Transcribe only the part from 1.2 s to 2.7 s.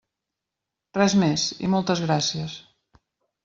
més, i moltes gràcies.